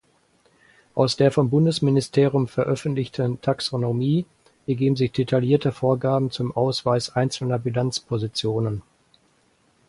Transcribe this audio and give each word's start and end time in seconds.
Aus 0.95 1.15
der 1.15 1.31
vom 1.31 1.51
Bundesministerium 1.51 2.47
veröffentlichten 2.47 3.39
Taxonomie 3.39 4.25
ergeben 4.65 4.95
sich 4.95 5.11
detaillierte 5.11 5.71
Vorgaben 5.71 6.31
zum 6.31 6.51
Ausweis 6.53 7.15
einzelner 7.15 7.59
Bilanzpositionen. 7.59 8.81